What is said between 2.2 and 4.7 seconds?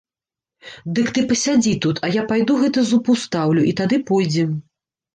пайду гэты зуб устаўлю, і тады пойдзем.